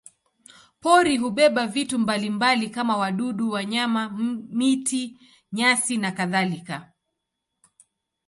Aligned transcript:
Pori 0.81 1.17
hubeba 1.17 1.67
vitu 1.67 1.99
mbalimbali 1.99 2.69
kama 2.69 2.97
wadudu, 2.97 3.49
wanyama, 3.51 4.09
miti, 4.49 5.19
nyasi 5.51 5.97
nakadhalika. 5.97 6.93